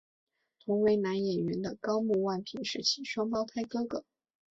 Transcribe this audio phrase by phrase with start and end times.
[0.65, 4.03] 同为男演员的高木万平是其双胞胎哥哥。